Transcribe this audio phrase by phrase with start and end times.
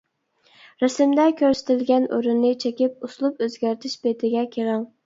[0.83, 4.87] رەسىمدە كۆرسىتىلگەن ئورۇننى چېكىپ ئۇسلۇب ئۆزگەرتىش بېتىگە كىرىڭ.